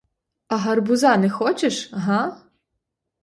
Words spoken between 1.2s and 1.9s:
не хочеш?